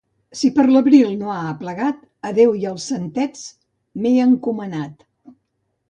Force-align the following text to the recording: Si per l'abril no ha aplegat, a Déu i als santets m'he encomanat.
Si 0.37 0.49
per 0.53 0.63
l'abril 0.69 1.11
no 1.19 1.29
ha 1.33 1.43
aplegat, 1.51 2.01
a 2.29 2.33
Déu 2.39 2.57
i 2.63 2.67
als 2.73 2.89
santets 2.95 3.47
m'he 4.03 4.17
encomanat. 4.29 5.11